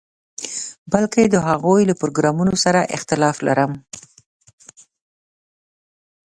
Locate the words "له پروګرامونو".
1.89-2.53